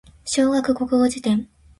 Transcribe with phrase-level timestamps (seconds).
[0.25, 1.47] 小学国語辞典